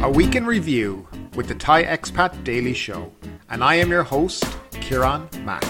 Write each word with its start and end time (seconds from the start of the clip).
a 0.00 0.08
week 0.08 0.36
in 0.36 0.46
review 0.46 1.04
with 1.34 1.48
the 1.48 1.54
Thai 1.56 1.82
Expat 1.82 2.44
Daily 2.44 2.72
Show, 2.72 3.12
and 3.50 3.64
I 3.64 3.74
am 3.74 3.90
your 3.90 4.04
host, 4.04 4.46
Kieran 4.70 5.28
Mack. 5.44 5.64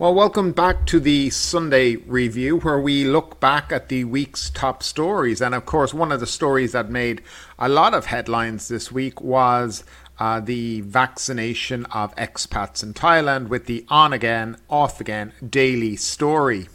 Well, 0.00 0.14
welcome 0.14 0.50
back 0.50 0.84
to 0.86 0.98
the 0.98 1.30
Sunday 1.30 1.96
review 1.96 2.56
where 2.56 2.80
we 2.80 3.04
look 3.04 3.38
back 3.38 3.70
at 3.70 3.88
the 3.88 4.04
week's 4.04 4.50
top 4.50 4.82
stories. 4.82 5.40
And 5.40 5.54
of 5.54 5.66
course, 5.66 5.94
one 5.94 6.10
of 6.10 6.20
the 6.20 6.26
stories 6.26 6.72
that 6.72 6.90
made 6.90 7.22
a 7.58 7.68
lot 7.68 7.94
of 7.94 8.06
headlines 8.06 8.68
this 8.68 8.90
week 8.90 9.20
was 9.20 9.84
uh, 10.20 10.38
the 10.38 10.82
vaccination 10.82 11.86
of 11.86 12.14
expats 12.16 12.82
in 12.82 12.92
Thailand 12.92 13.48
with 13.48 13.64
the 13.64 13.86
on 13.88 14.12
again, 14.12 14.58
off 14.68 15.00
again 15.00 15.32
daily 15.48 15.96
story. 15.96 16.68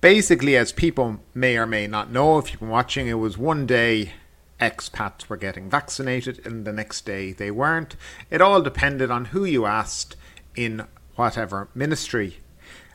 Basically, 0.00 0.56
as 0.56 0.72
people 0.72 1.20
may 1.32 1.56
or 1.56 1.64
may 1.64 1.86
not 1.86 2.10
know, 2.10 2.38
if 2.38 2.50
you've 2.50 2.60
been 2.60 2.68
watching, 2.68 3.06
it 3.06 3.14
was 3.14 3.38
one 3.38 3.66
day 3.66 4.12
expats 4.60 5.28
were 5.28 5.36
getting 5.36 5.70
vaccinated 5.70 6.44
and 6.44 6.64
the 6.64 6.72
next 6.72 7.04
day 7.04 7.32
they 7.32 7.50
weren't. 7.52 7.94
It 8.30 8.40
all 8.40 8.62
depended 8.62 9.10
on 9.10 9.26
who 9.26 9.44
you 9.44 9.64
asked 9.64 10.16
in 10.56 10.86
whatever 11.14 11.68
ministry. 11.74 12.38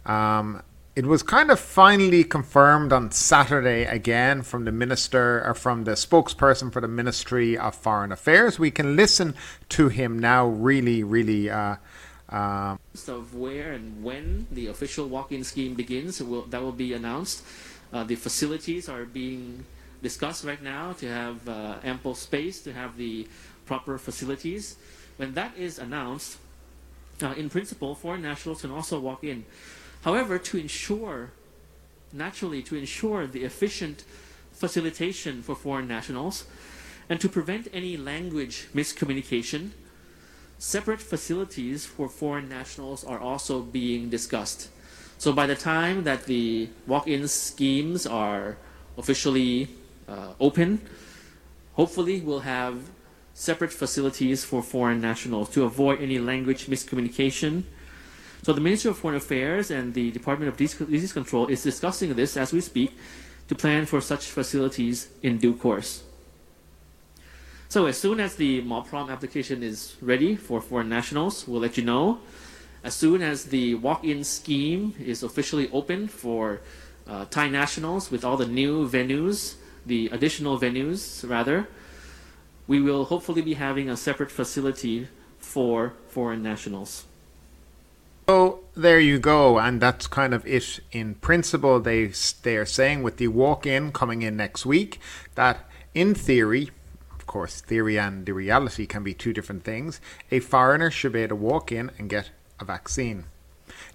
Um, 0.05 0.63
it 0.95 1.05
was 1.05 1.23
kind 1.23 1.50
of 1.50 1.59
finally 1.59 2.23
confirmed 2.23 2.91
on 2.91 3.12
Saturday 3.12 3.86
again 3.86 4.41
from 4.41 4.66
the 4.66 4.72
minister 4.72 5.41
or 5.45 5.54
from 5.54 5.86
the 5.86 5.91
spokesperson 5.91 6.72
for 6.72 6.82
the 6.82 6.88
Ministry 6.88 7.58
of 7.58 7.76
Foreign 7.76 8.12
Affairs. 8.12 8.59
We 8.59 8.72
can 8.72 8.98
listen 8.98 9.35
to 9.70 9.88
him 9.88 10.20
now, 10.20 10.48
really, 10.48 11.04
really. 11.04 11.49
Uh, 11.49 11.77
uh, 12.27 12.77
of 13.07 13.35
where 13.35 13.71
and 13.71 14.04
when 14.04 14.48
the 14.51 14.68
official 14.68 15.07
walk-in 15.07 15.43
scheme 15.43 15.76
begins, 15.76 16.21
will, 16.21 16.43
that 16.43 16.62
will 16.62 16.71
be 16.71 16.94
announced. 16.94 17.44
Uh, 17.94 18.04
the 18.04 18.16
facilities 18.16 18.90
are 18.90 19.05
being 19.05 19.66
discussed 20.01 20.44
right 20.44 20.62
now 20.62 20.94
to 20.94 21.07
have 21.07 21.48
uh, 21.48 21.76
ample 21.84 22.16
space 22.16 22.62
to 22.63 22.73
have 22.73 22.98
the 22.98 23.27
proper 23.66 23.98
facilities. 23.98 24.76
When 25.18 25.34
that 25.35 25.57
is 25.57 25.79
announced, 25.79 26.38
uh, 27.21 27.34
in 27.38 27.49
principle, 27.49 27.96
foreign 27.96 28.21
nationals 28.21 28.62
can 28.62 28.71
also 28.71 28.99
walk 28.99 29.23
in. 29.23 29.46
However, 30.02 30.38
to 30.40 30.57
ensure, 30.57 31.32
naturally, 32.12 32.62
to 32.63 32.76
ensure 32.76 33.27
the 33.27 33.44
efficient 33.44 34.04
facilitation 34.52 35.41
for 35.41 35.55
foreign 35.55 35.88
nationals 35.88 36.46
and 37.10 37.20
to 37.20 37.30
prevent 37.30 37.68
any 37.74 37.98
language 37.98 38.68
miscommunication, 38.74 39.72
separate 40.57 41.02
facilities 41.02 41.85
for 41.85 42.07
foreign 42.07 42.48
nationals 42.48 43.04
are 43.04 43.20
also 43.20 43.62
being 43.62 44.10
discussed. 44.10 44.70
So 45.18 45.34
by 45.34 45.46
the 45.46 45.55
time 45.55 46.04
that 46.04 46.26
the 46.26 46.70
walk-in 46.88 47.27
schemes 47.27 48.07
are 48.07 48.57
officially 48.98 49.70
uh, 50.07 50.34
open, 50.40 50.82
hopefully 51.74 52.22
we'll 52.22 52.41
have 52.41 52.90
separate 53.34 53.72
facilities 53.72 54.44
for 54.44 54.62
foreign 54.62 54.99
nationals 55.02 55.49
to 55.49 55.63
avoid 55.63 56.02
any 56.02 56.20
language 56.20 56.68
miscommunication. 56.68 57.63
So 58.44 58.54
the 58.54 58.62
Ministry 58.62 58.90
of 58.90 58.98
Foreign 58.98 59.18
Affairs 59.18 59.70
and 59.70 59.94
the 59.94 60.10
Department 60.10 60.50
of 60.50 60.58
Disease 60.58 61.14
Control 61.14 61.46
is 61.48 61.62
discussing 61.62 62.16
this 62.16 62.36
as 62.36 62.52
we 62.52 62.62
speak 62.62 62.98
to 63.48 63.54
plan 63.54 63.86
for 63.86 64.02
such 64.02 64.25
facilities 64.25 65.09
in 65.22 65.38
due 65.38 65.53
course. 65.53 66.03
So 67.69 67.86
as 67.86 67.97
soon 67.97 68.19
as 68.19 68.36
the 68.36 68.62
Mor 68.62 68.84
Prom 68.84 69.12
application 69.12 69.62
is 69.62 69.96
ready 70.02 70.36
for 70.36 70.59
foreign 70.59 70.90
nationals, 70.90 71.47
we'll 71.47 71.62
let 71.62 71.78
you 71.78 71.84
know. 71.84 72.19
As 72.84 72.96
soon 72.96 73.22
as 73.22 73.46
the 73.46 73.75
walk-in 73.75 74.24
scheme 74.24 74.96
is 75.00 75.22
officially 75.22 75.69
open 75.72 76.07
for 76.07 76.62
uh, 77.07 77.25
Thai 77.30 77.47
nationals 77.47 78.09
with 78.09 78.25
all 78.25 78.38
the 78.38 78.47
new 78.47 78.90
venues, 78.90 79.56
the 79.85 80.09
additional 80.12 80.59
venues 80.59 81.28
rather, 81.30 81.68
we 82.66 82.81
will 82.81 83.06
hopefully 83.06 83.44
be 83.44 83.53
having 83.53 83.88
a 83.88 83.96
separate 83.96 84.31
facility 84.31 85.07
for 85.38 85.94
foreign 86.07 86.41
nationals. 86.41 87.06
So 88.27 88.61
there 88.75 88.99
you 88.99 89.19
go, 89.19 89.59
and 89.59 89.81
that's 89.81 90.07
kind 90.07 90.33
of 90.33 90.45
it 90.45 90.79
in 90.91 91.15
principle. 91.15 91.79
They 91.79 92.11
they 92.43 92.55
are 92.57 92.65
saying 92.65 93.03
with 93.03 93.17
the 93.17 93.27
walk-in 93.27 93.91
coming 93.91 94.21
in 94.21 94.37
next 94.37 94.65
week 94.65 94.99
that 95.35 95.65
in 95.93 96.15
theory, 96.15 96.69
of 97.13 97.25
course, 97.25 97.61
theory 97.61 97.99
and 97.99 98.25
the 98.25 98.33
reality 98.33 98.85
can 98.85 99.03
be 99.03 99.13
two 99.13 99.33
different 99.33 99.63
things. 99.63 99.99
A 100.31 100.39
foreigner 100.39 100.91
should 100.91 101.13
be 101.13 101.21
able 101.21 101.29
to 101.29 101.43
walk 101.43 101.71
in 101.71 101.91
and 101.97 102.09
get 102.09 102.29
a 102.59 102.65
vaccine. 102.65 103.25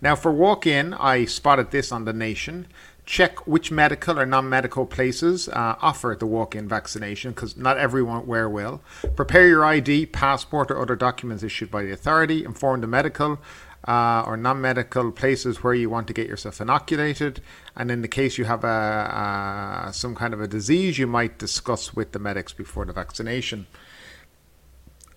Now, 0.03 0.17
for 0.17 0.33
walk 0.33 0.67
in, 0.67 0.93
I 0.95 1.25
spotted 1.25 1.71
this 1.71 1.93
on 1.93 2.05
The 2.05 2.13
Nation 2.13 2.67
check 3.07 3.47
which 3.47 3.71
medical 3.71 4.19
or 4.19 4.27
non-medical 4.27 4.85
places 4.85 5.49
uh, 5.49 5.77
offer 5.81 6.17
the 6.19 6.27
walk-in 6.27 6.69
vaccination 6.69 7.31
because 7.31 7.57
not 7.57 7.79
everyone 7.79 8.27
where 8.27 8.51
will 8.51 8.83
prepare 9.15 9.47
your 9.47 9.65
id 9.65 10.07
passport 10.07 10.73
or 10.73 10.83
other 10.83 10.97
documents 10.97 11.45
issued 11.45 11.71
by 11.71 11.85
the 11.85 11.93
authority 11.93 12.45
inform 12.45 12.81
the 12.81 12.87
medical 12.87 13.39
uh, 13.87 14.25
or 14.27 14.37
non-medical 14.37 15.13
places 15.13 15.63
where 15.63 15.75
you 15.75 15.89
want 15.89 16.07
to 16.07 16.13
get 16.13 16.27
yourself 16.27 16.61
inoculated 16.61 17.41
and 17.77 17.91
in 17.91 18.03
the 18.03 18.09
case 18.09 18.39
you 18.39 18.45
have 18.45 18.65
a, 18.65 19.87
a 19.89 19.93
some 19.93 20.15
kind 20.15 20.35
of 20.35 20.41
a 20.41 20.49
disease 20.49 20.99
you 20.99 21.07
might 21.07 21.39
discuss 21.39 21.95
with 21.95 22.13
the 22.13 22.19
medics 22.19 22.53
before 22.53 22.85
the 22.85 22.93
vaccination 22.93 23.67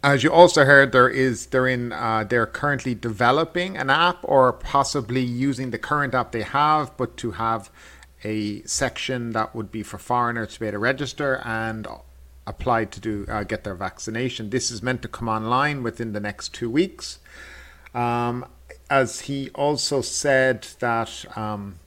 as 0.03 0.23
you 0.23 0.31
also 0.31 0.63
heard, 0.63 0.91
there 0.91 1.09
is 1.09 1.47
they're 1.47 1.67
in 1.67 1.91
uh, 1.91 2.23
they're 2.23 2.45
currently 2.45 2.95
developing 2.95 3.75
an 3.75 3.89
app 3.89 4.19
or 4.23 4.53
possibly 4.53 5.21
using 5.21 5.71
the 5.71 5.77
current 5.77 6.13
app 6.13 6.31
they 6.31 6.43
have, 6.43 6.95
but 6.95 7.17
to 7.17 7.31
have 7.31 7.69
a 8.23 8.61
section 8.63 9.31
that 9.31 9.55
would 9.55 9.71
be 9.71 9.83
for 9.83 9.97
foreigners 9.97 10.53
to 10.53 10.59
be 10.59 10.67
able 10.67 10.73
to 10.75 10.79
register 10.79 11.41
and 11.45 11.87
apply 12.47 12.85
to 12.85 12.99
do 12.99 13.25
uh, 13.29 13.43
get 13.43 13.63
their 13.63 13.75
vaccination. 13.75 14.49
This 14.49 14.71
is 14.71 14.81
meant 14.81 15.01
to 15.01 15.07
come 15.07 15.27
online 15.27 15.83
within 15.83 16.13
the 16.13 16.19
next 16.19 16.53
two 16.53 16.69
weeks. 16.69 17.19
Um, 17.93 18.45
as 18.89 19.21
he 19.21 19.49
also 19.51 20.01
said 20.01 20.67
that 20.79 21.25
um, 21.37 21.79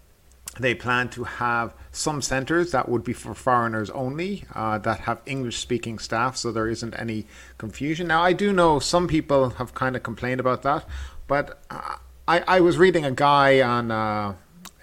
they 0.58 0.74
plan 0.74 1.08
to 1.10 1.24
have 1.24 1.74
some 1.90 2.22
centres 2.22 2.72
that 2.72 2.88
would 2.88 3.02
be 3.02 3.12
for 3.12 3.34
foreigners 3.34 3.90
only 3.90 4.44
uh, 4.54 4.78
that 4.78 5.00
have 5.00 5.20
English 5.26 5.58
speaking 5.58 5.98
staff, 5.98 6.36
so 6.36 6.52
there 6.52 6.68
isn't 6.68 6.94
any 6.94 7.26
confusion. 7.58 8.06
Now, 8.06 8.22
I 8.22 8.32
do 8.32 8.52
know 8.52 8.78
some 8.78 9.08
people 9.08 9.50
have 9.50 9.74
kind 9.74 9.96
of 9.96 10.02
complained 10.02 10.40
about 10.40 10.62
that, 10.62 10.86
but 11.26 11.62
uh, 11.70 11.96
I, 12.28 12.44
I 12.46 12.60
was 12.60 12.78
reading 12.78 13.04
a 13.04 13.10
guy 13.10 13.60
on 13.60 13.90
uh, 13.90 14.34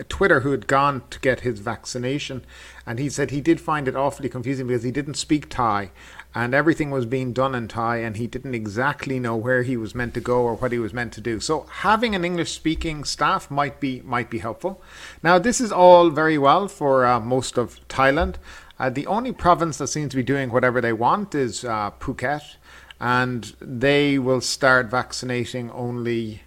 Twitter 0.08 0.42
who 0.42 0.52
had 0.52 0.68
gone 0.68 1.04
to 1.10 1.20
get 1.20 1.42
his 1.42 1.60
vaccination, 1.60 2.44
and 2.86 3.00
he 3.00 3.10
said 3.10 3.32
he 3.32 3.42
did 3.42 3.62
find 3.62 3.88
it 3.88 3.96
awfully 3.96 4.30
confusing 4.30 4.68
because 4.68 4.84
he 4.84 4.92
didn't 4.92 5.16
speak 5.16 5.50
Thai, 5.50 5.92
and 6.36 6.54
everything 6.54 6.92
was 6.92 7.06
being 7.06 7.34
done 7.34 7.56
in 7.56 7.68
Thai, 7.68 7.98
and 7.98 8.16
he 8.16 8.28
didn't 8.28 8.54
exactly 8.54 9.20
know 9.20 9.36
where 9.36 9.64
he 9.64 9.76
was 9.76 9.96
meant 9.96 10.14
to 10.14 10.22
go 10.22 10.44
or 10.44 10.56
what 10.56 10.72
he 10.72 10.78
was 10.80 10.94
meant 10.94 11.12
to 11.14 11.22
do. 11.22 11.40
So 11.40 11.66
having 11.70 12.14
an 12.14 12.24
English-speaking 12.24 13.04
staff 13.04 13.50
might 13.50 13.80
be 13.80 14.02
might 14.02 14.30
be 14.30 14.40
helpful. 14.40 14.82
Now 15.24 15.40
this 15.40 15.60
is 15.60 15.72
all 15.72 16.10
very 16.12 16.38
well 16.38 16.68
for 16.68 17.06
uh, 17.06 17.20
most 17.20 17.58
of 17.58 17.80
Thailand. 17.88 18.36
Uh, 18.80 18.90
the 18.90 19.08
only 19.08 19.34
province 19.34 19.78
that 19.80 19.88
seems 19.88 20.12
to 20.12 20.18
be 20.18 20.24
doing 20.24 20.52
whatever 20.52 20.80
they 20.80 20.94
want 20.94 21.36
is 21.36 21.66
uh, 21.66 21.92
Phuket, 22.00 22.56
and 23.00 23.54
they 23.60 24.20
will 24.20 24.42
start 24.42 24.86
vaccinating 24.86 25.72
only 25.72 26.44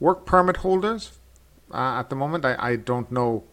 work 0.00 0.26
permit 0.26 0.58
holders. 0.58 1.12
Uh, 1.72 2.00
at 2.00 2.10
the 2.10 2.16
moment, 2.16 2.44
I, 2.44 2.56
I 2.58 2.76
don't 2.76 3.10
know 3.12 3.44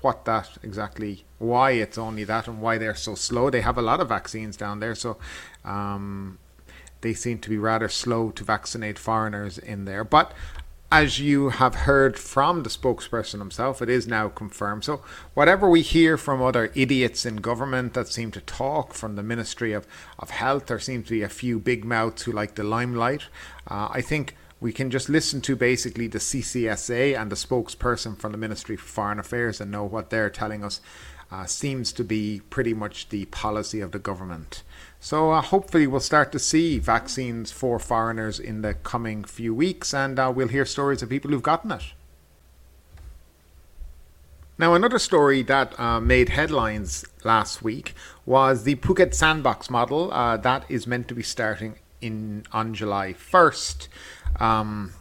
what 0.00 0.24
that 0.24 0.58
exactly, 0.62 1.24
why 1.42 1.72
it's 1.72 1.98
only 1.98 2.24
that, 2.24 2.48
and 2.48 2.60
why 2.60 2.78
they're 2.78 2.94
so 2.94 3.14
slow. 3.14 3.50
They 3.50 3.60
have 3.60 3.76
a 3.76 3.82
lot 3.82 4.00
of 4.00 4.08
vaccines 4.08 4.56
down 4.56 4.80
there, 4.80 4.94
so 4.94 5.18
um, 5.64 6.38
they 7.00 7.14
seem 7.14 7.38
to 7.40 7.50
be 7.50 7.58
rather 7.58 7.88
slow 7.88 8.30
to 8.30 8.44
vaccinate 8.44 8.98
foreigners 8.98 9.58
in 9.58 9.84
there. 9.84 10.04
But 10.04 10.32
as 10.92 11.18
you 11.18 11.48
have 11.48 11.74
heard 11.74 12.18
from 12.18 12.62
the 12.62 12.68
spokesperson 12.68 13.38
himself, 13.38 13.80
it 13.80 13.88
is 13.88 14.06
now 14.06 14.28
confirmed. 14.28 14.84
So, 14.84 15.02
whatever 15.34 15.68
we 15.68 15.80
hear 15.80 16.18
from 16.18 16.42
other 16.42 16.70
idiots 16.74 17.24
in 17.24 17.36
government 17.36 17.94
that 17.94 18.08
seem 18.08 18.30
to 18.32 18.40
talk 18.42 18.92
from 18.92 19.16
the 19.16 19.22
Ministry 19.22 19.72
of, 19.72 19.86
of 20.18 20.30
Health, 20.30 20.66
there 20.66 20.78
seems 20.78 21.06
to 21.06 21.12
be 21.12 21.22
a 21.22 21.30
few 21.30 21.58
big 21.58 21.84
mouths 21.84 22.22
who 22.22 22.32
like 22.32 22.56
the 22.56 22.62
limelight. 22.62 23.22
Uh, 23.66 23.88
I 23.90 24.02
think 24.02 24.36
we 24.60 24.70
can 24.72 24.90
just 24.90 25.08
listen 25.08 25.40
to 25.40 25.56
basically 25.56 26.06
the 26.06 26.18
CCSA 26.18 27.18
and 27.18 27.32
the 27.32 27.36
spokesperson 27.36 28.16
from 28.18 28.32
the 28.32 28.38
Ministry 28.38 28.76
for 28.76 28.86
Foreign 28.86 29.18
Affairs 29.18 29.60
and 29.60 29.72
know 29.72 29.84
what 29.84 30.10
they're 30.10 30.30
telling 30.30 30.62
us 30.62 30.80
uh, 31.32 31.46
seems 31.46 31.92
to 31.92 32.04
be 32.04 32.42
pretty 32.50 32.74
much 32.74 33.08
the 33.08 33.24
policy 33.26 33.80
of 33.80 33.92
the 33.92 33.98
government. 33.98 34.62
So 35.00 35.30
uh, 35.30 35.40
hopefully 35.40 35.86
we'll 35.86 36.00
start 36.00 36.30
to 36.32 36.38
see 36.38 36.78
vaccines 36.78 37.50
for 37.50 37.78
foreigners 37.78 38.38
in 38.38 38.60
the 38.60 38.74
coming 38.74 39.24
few 39.24 39.54
weeks 39.54 39.94
and 39.94 40.18
uh, 40.18 40.30
we'll 40.34 40.48
hear 40.48 40.66
stories 40.66 41.02
of 41.02 41.08
people 41.08 41.30
who've 41.30 41.42
gotten 41.42 41.72
it. 41.72 41.84
Now, 44.58 44.74
another 44.74 44.98
story 44.98 45.42
that 45.44 45.78
uh, 45.80 45.98
made 45.98 46.28
headlines 46.28 47.04
last 47.24 47.62
week 47.62 47.94
was 48.26 48.64
the 48.64 48.76
Phuket 48.76 49.14
Sandbox 49.14 49.70
model 49.70 50.12
uh, 50.12 50.36
that 50.36 50.64
is 50.68 50.86
meant 50.86 51.08
to 51.08 51.14
be 51.14 51.22
starting 51.22 51.76
in 52.02 52.44
on 52.52 52.74
July 52.74 53.14
1st. 53.14 53.88
Um, 54.38 54.92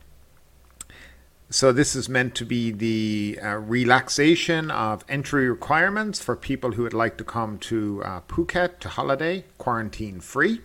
So 1.51 1.73
this 1.73 1.97
is 1.97 2.07
meant 2.07 2.33
to 2.35 2.45
be 2.45 2.71
the 2.71 3.37
uh, 3.43 3.57
relaxation 3.57 4.71
of 4.71 5.03
entry 5.09 5.49
requirements 5.49 6.21
for 6.21 6.37
people 6.37 6.71
who 6.71 6.83
would 6.83 6.93
like 6.93 7.17
to 7.17 7.25
come 7.25 7.57
to 7.59 8.01
uh, 8.05 8.21
Phuket 8.21 8.79
to 8.79 8.87
holiday, 8.87 9.43
quarantine 9.57 10.21
free. 10.21 10.61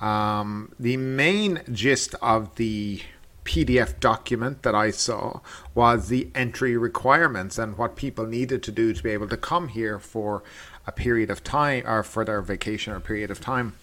Um, 0.00 0.72
the 0.80 0.96
main 0.96 1.62
gist 1.70 2.16
of 2.20 2.56
the 2.56 3.02
PDF 3.44 4.00
document 4.00 4.64
that 4.64 4.74
I 4.74 4.90
saw 4.90 5.38
was 5.76 6.08
the 6.08 6.28
entry 6.34 6.76
requirements 6.76 7.56
and 7.56 7.78
what 7.78 7.94
people 7.94 8.26
needed 8.26 8.64
to 8.64 8.72
do 8.72 8.94
to 8.94 9.00
be 9.00 9.10
able 9.10 9.28
to 9.28 9.36
come 9.36 9.68
here 9.68 10.00
for 10.00 10.42
a 10.88 10.92
period 10.92 11.30
of 11.30 11.44
time 11.44 11.86
or 11.86 12.02
for 12.02 12.24
their 12.24 12.42
vacation 12.42 12.92
or 12.92 12.98
period 12.98 13.30
of 13.30 13.40
time. 13.40 13.74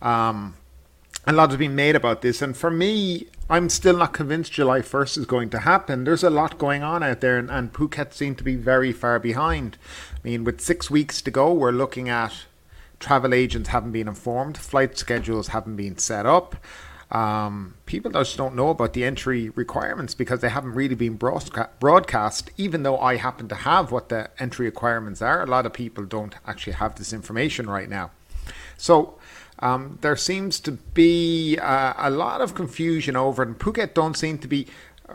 Um, 0.00 0.54
a 1.26 1.32
lot 1.32 1.50
has 1.50 1.58
been 1.58 1.74
made 1.74 1.96
about 1.96 2.22
this, 2.22 2.40
and 2.40 2.56
for 2.56 2.70
me, 2.70 3.26
I'm 3.48 3.68
still 3.68 3.96
not 3.96 4.12
convinced 4.12 4.52
July 4.52 4.80
1st 4.80 5.18
is 5.18 5.26
going 5.26 5.50
to 5.50 5.60
happen. 5.60 6.04
There's 6.04 6.24
a 6.24 6.30
lot 6.30 6.56
going 6.56 6.82
on 6.82 7.02
out 7.02 7.20
there, 7.20 7.36
and, 7.36 7.50
and 7.50 7.72
Phuket 7.72 8.12
seemed 8.12 8.38
to 8.38 8.44
be 8.44 8.56
very 8.56 8.92
far 8.92 9.18
behind. 9.18 9.76
I 10.14 10.18
mean, 10.22 10.44
with 10.44 10.60
six 10.60 10.90
weeks 10.90 11.20
to 11.22 11.30
go, 11.30 11.52
we're 11.52 11.72
looking 11.72 12.08
at 12.08 12.44
travel 13.00 13.34
agents 13.34 13.70
haven't 13.70 13.92
been 13.92 14.08
informed, 14.08 14.56
flight 14.56 14.96
schedules 14.96 15.48
haven't 15.48 15.76
been 15.76 15.98
set 15.98 16.26
up. 16.26 16.56
Um, 17.10 17.74
people 17.86 18.12
just 18.12 18.36
don't 18.36 18.54
know 18.54 18.68
about 18.68 18.92
the 18.92 19.04
entry 19.04 19.48
requirements 19.50 20.14
because 20.14 20.40
they 20.40 20.48
haven't 20.48 20.74
really 20.74 20.94
been 20.94 21.16
broadcast. 21.16 22.50
Even 22.56 22.84
though 22.84 22.98
I 22.98 23.16
happen 23.16 23.48
to 23.48 23.56
have 23.56 23.90
what 23.90 24.10
the 24.10 24.30
entry 24.38 24.66
requirements 24.66 25.20
are, 25.20 25.42
a 25.42 25.46
lot 25.46 25.66
of 25.66 25.72
people 25.72 26.04
don't 26.04 26.36
actually 26.46 26.74
have 26.74 26.94
this 26.94 27.12
information 27.12 27.68
right 27.68 27.88
now. 27.88 28.12
So 28.76 29.18
um, 29.60 29.98
there 30.00 30.16
seems 30.16 30.58
to 30.60 30.72
be 30.72 31.58
uh, 31.58 31.94
a 31.96 32.10
lot 32.10 32.40
of 32.40 32.54
confusion 32.54 33.16
over 33.16 33.42
it, 33.42 33.48
and 33.48 33.58
Phuket 33.58 33.94
don't 33.94 34.16
seem 34.16 34.38
to 34.38 34.48
be 34.48 34.66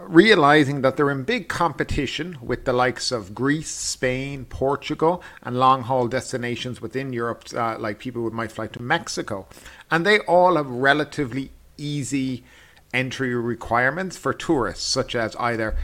realizing 0.04 0.82
that 0.82 0.98
they're 0.98 1.12
in 1.12 1.24
big 1.24 1.48
competition 1.48 2.38
with 2.42 2.66
the 2.66 2.74
likes 2.74 3.12
of 3.12 3.34
Greece, 3.34 3.72
Spain, 3.72 4.46
Portugal, 4.46 5.24
and 5.42 5.58
long 5.58 5.84
haul 5.84 6.08
destinations 6.08 6.82
within 6.82 7.14
Europe, 7.14 7.46
uh, 7.56 7.78
like 7.80 8.00
people 8.00 8.22
who 8.22 8.30
might 8.32 8.52
fly 8.52 8.68
to 8.68 8.82
Mexico. 8.82 9.48
And 9.90 10.06
they 10.06 10.20
all 10.20 10.58
have 10.58 10.70
relatively 10.70 11.52
easy 11.78 12.44
entry 12.94 13.34
requirements 13.36 14.18
for 14.18 14.34
tourists, 14.34 14.86
such 14.86 15.16
as 15.16 15.36
either 15.38 15.76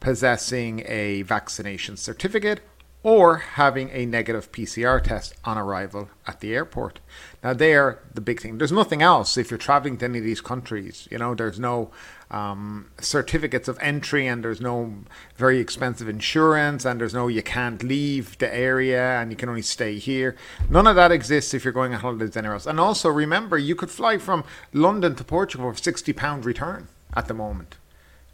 possessing 0.00 0.84
a 0.86 1.22
vaccination 1.22 1.96
certificate 1.96 2.60
or 3.06 3.36
having 3.36 3.88
a 3.90 4.04
negative 4.04 4.50
PCR 4.50 5.00
test 5.00 5.32
on 5.44 5.56
arrival 5.56 6.08
at 6.26 6.40
the 6.40 6.52
airport. 6.52 6.98
Now, 7.40 7.52
they're 7.52 8.00
the 8.12 8.20
big 8.20 8.40
thing. 8.40 8.58
There's 8.58 8.72
nothing 8.72 9.00
else 9.00 9.36
if 9.36 9.48
you're 9.48 9.58
traveling 9.58 9.96
to 9.98 10.06
any 10.06 10.18
of 10.18 10.24
these 10.24 10.40
countries. 10.40 11.06
You 11.08 11.18
know, 11.18 11.32
there's 11.32 11.60
no 11.60 11.92
um, 12.32 12.90
certificates 12.98 13.68
of 13.68 13.78
entry, 13.80 14.26
and 14.26 14.42
there's 14.42 14.60
no 14.60 14.92
very 15.36 15.60
expensive 15.60 16.08
insurance, 16.08 16.84
and 16.84 17.00
there's 17.00 17.14
no 17.14 17.28
you 17.28 17.44
can't 17.44 17.80
leave 17.84 18.36
the 18.38 18.52
area 18.52 19.20
and 19.20 19.30
you 19.30 19.36
can 19.36 19.48
only 19.48 19.62
stay 19.62 19.98
here. 19.98 20.34
None 20.68 20.88
of 20.88 20.96
that 20.96 21.12
exists 21.12 21.54
if 21.54 21.62
you're 21.62 21.72
going 21.72 21.94
on 21.94 22.00
holidays 22.00 22.36
anywhere 22.36 22.54
else. 22.54 22.66
And 22.66 22.80
also, 22.80 23.08
remember, 23.08 23.56
you 23.56 23.76
could 23.76 23.92
fly 23.92 24.18
from 24.18 24.42
London 24.72 25.14
to 25.14 25.22
Portugal 25.22 25.72
for 25.72 25.78
£60 25.78 26.44
return 26.44 26.88
at 27.14 27.28
the 27.28 27.34
moment 27.34 27.76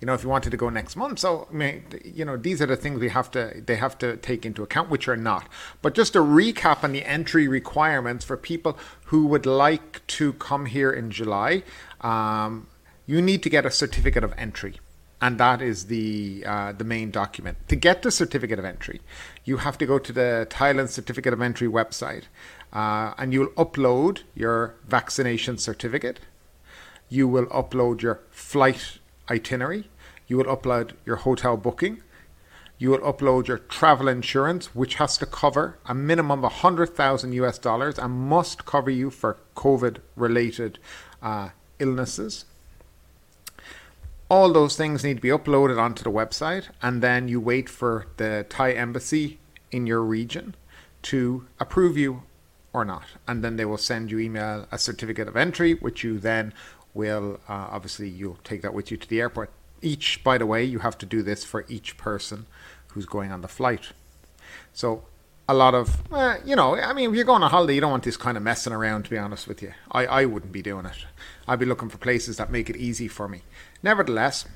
you 0.02 0.06
know, 0.06 0.14
if 0.14 0.24
you 0.24 0.28
wanted 0.28 0.50
to 0.50 0.56
go 0.56 0.68
next 0.68 0.96
month. 0.96 1.20
So, 1.20 1.46
I 1.48 1.54
mean, 1.54 1.84
you 2.04 2.24
know, 2.24 2.36
these 2.36 2.60
are 2.60 2.66
the 2.66 2.74
things 2.74 2.98
we 2.98 3.08
have 3.10 3.30
to 3.30 3.62
they 3.64 3.76
have 3.76 3.96
to 3.98 4.16
take 4.16 4.44
into 4.44 4.64
account, 4.64 4.90
which 4.90 5.06
are 5.06 5.16
not. 5.16 5.48
But 5.80 5.94
just 5.94 6.16
a 6.16 6.18
recap 6.18 6.82
on 6.82 6.90
the 6.90 7.04
entry 7.04 7.46
requirements 7.46 8.24
for 8.24 8.36
people 8.36 8.76
who 9.06 9.26
would 9.26 9.46
like 9.46 10.04
to 10.18 10.32
come 10.34 10.66
here 10.66 10.90
in 10.90 11.12
July, 11.12 11.62
um, 12.00 12.66
you 13.06 13.22
need 13.22 13.44
to 13.44 13.48
get 13.48 13.64
a 13.64 13.70
certificate 13.70 14.24
of 14.24 14.34
entry. 14.36 14.80
And 15.20 15.38
that 15.38 15.62
is 15.62 15.86
the 15.86 16.42
uh, 16.44 16.72
the 16.72 16.82
main 16.82 17.12
document. 17.12 17.58
To 17.68 17.76
get 17.76 18.02
the 18.02 18.10
certificate 18.10 18.58
of 18.58 18.64
entry, 18.64 19.02
you 19.44 19.58
have 19.58 19.78
to 19.78 19.86
go 19.86 20.00
to 20.00 20.12
the 20.12 20.48
Thailand 20.50 20.88
Certificate 20.88 21.32
of 21.32 21.40
Entry 21.40 21.68
website, 21.68 22.24
uh, 22.72 23.14
and 23.18 23.32
you'll 23.32 23.54
upload 23.66 24.22
your 24.34 24.74
vaccination 24.84 25.58
certificate. 25.58 26.18
You 27.08 27.28
will 27.28 27.46
upload 27.46 28.02
your 28.02 28.18
flight 28.32 28.98
itinerary 29.30 29.84
you 30.32 30.38
will 30.38 30.56
upload 30.56 30.92
your 31.04 31.16
hotel 31.16 31.58
booking. 31.58 32.02
You 32.78 32.88
will 32.88 33.12
upload 33.12 33.48
your 33.48 33.58
travel 33.58 34.08
insurance, 34.08 34.74
which 34.74 34.94
has 34.94 35.18
to 35.18 35.26
cover 35.26 35.76
a 35.84 35.94
minimum 35.94 36.38
of 36.38 36.44
100,000 36.44 37.32
US 37.34 37.58
dollars 37.58 37.98
and 37.98 38.14
must 38.14 38.64
cover 38.64 38.88
you 38.88 39.10
for 39.10 39.36
COVID 39.56 39.98
related 40.16 40.78
uh, 41.20 41.50
illnesses. 41.78 42.46
All 44.30 44.50
those 44.54 44.74
things 44.74 45.04
need 45.04 45.16
to 45.16 45.20
be 45.20 45.28
uploaded 45.28 45.78
onto 45.78 46.02
the 46.02 46.10
website, 46.10 46.70
and 46.80 47.02
then 47.02 47.28
you 47.28 47.38
wait 47.38 47.68
for 47.68 48.06
the 48.16 48.46
Thai 48.48 48.72
embassy 48.72 49.38
in 49.70 49.86
your 49.86 50.00
region 50.00 50.54
to 51.10 51.46
approve 51.60 51.98
you 51.98 52.22
or 52.72 52.86
not. 52.86 53.04
And 53.28 53.44
then 53.44 53.56
they 53.56 53.66
will 53.66 53.76
send 53.76 54.10
you 54.10 54.18
email 54.18 54.66
a 54.72 54.78
certificate 54.78 55.28
of 55.28 55.36
entry, 55.36 55.74
which 55.74 56.02
you 56.02 56.18
then 56.18 56.54
will 56.94 57.38
uh, 57.50 57.68
obviously 57.76 58.08
you'll 58.08 58.38
take 58.44 58.62
that 58.62 58.72
with 58.72 58.90
you 58.90 58.96
to 58.96 59.06
the 59.06 59.20
airport 59.20 59.50
each, 59.82 60.22
by 60.24 60.38
the 60.38 60.46
way, 60.46 60.64
you 60.64 60.80
have 60.80 60.96
to 60.98 61.06
do 61.06 61.22
this 61.22 61.44
for 61.44 61.64
each 61.68 61.96
person 61.96 62.46
who's 62.88 63.06
going 63.06 63.32
on 63.32 63.40
the 63.40 63.48
flight. 63.48 63.92
So 64.72 65.04
a 65.48 65.54
lot 65.54 65.74
of, 65.74 66.02
you 66.44 66.56
know, 66.56 66.76
I 66.76 66.92
mean, 66.92 67.10
if 67.10 67.16
you're 67.16 67.24
going 67.24 67.42
on 67.42 67.50
holiday, 67.50 67.74
you 67.74 67.80
don't 67.80 67.90
want 67.90 68.04
this 68.04 68.16
kind 68.16 68.36
of 68.36 68.42
messing 68.42 68.72
around, 68.72 69.04
to 69.04 69.10
be 69.10 69.18
honest 69.18 69.48
with 69.48 69.62
you. 69.62 69.72
I, 69.90 70.06
I 70.06 70.24
wouldn't 70.24 70.52
be 70.52 70.62
doing 70.62 70.86
it. 70.86 71.06
I'd 71.48 71.58
be 71.58 71.66
looking 71.66 71.88
for 71.88 71.98
places 71.98 72.36
that 72.36 72.50
make 72.50 72.70
it 72.70 72.76
easy 72.76 73.08
for 73.08 73.28
me. 73.28 73.42
Nevertheless, 73.82 74.46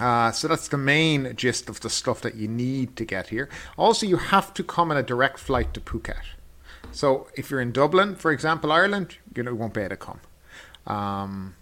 uh, 0.00 0.32
so 0.32 0.48
that's 0.48 0.68
the 0.68 0.78
main 0.78 1.36
gist 1.36 1.68
of 1.68 1.80
the 1.80 1.90
stuff 1.90 2.22
that 2.22 2.34
you 2.34 2.48
need 2.48 2.96
to 2.96 3.04
get 3.04 3.28
here. 3.28 3.48
Also, 3.76 4.06
you 4.06 4.16
have 4.16 4.54
to 4.54 4.64
come 4.64 4.90
on 4.90 4.96
a 4.96 5.02
direct 5.02 5.38
flight 5.38 5.74
to 5.74 5.80
Phuket. 5.80 6.24
So 6.90 7.28
if 7.34 7.50
you're 7.50 7.60
in 7.60 7.72
Dublin, 7.72 8.16
for 8.16 8.32
example, 8.32 8.72
Ireland, 8.72 9.18
you 9.36 9.42
know, 9.42 9.54
won't 9.54 9.74
be 9.74 9.82
able 9.82 9.90
to 9.90 9.96
come. 9.96 10.20
Um, 10.86 11.54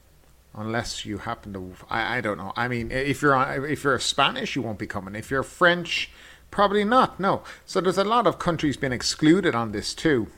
unless 0.55 1.05
you 1.05 1.19
happen 1.19 1.53
to 1.53 1.73
I, 1.89 2.19
I 2.19 2.21
don't 2.21 2.39
know 2.39 2.53
i 2.57 2.69
mean 2.69 2.91
if 2.91 3.23
you're 3.23 3.37
if 3.67 3.85
you're 3.85 3.99
spanish 3.99 4.57
you 4.57 4.63
won't 4.63 4.79
be 4.79 4.87
coming 4.87 5.15
if 5.15 5.31
you're 5.31 5.43
french 5.43 6.11
probably 6.51 6.85
not 6.85 7.21
no 7.21 7.43
so 7.65 7.81
there's 7.81 7.99
a 7.99 8.05
lot 8.05 8.27
of 8.27 8.39
countries 8.39 8.77
being 8.77 8.93
excluded 8.93 9.55
on 9.55 9.73
this 9.73 9.95
too 9.95 10.29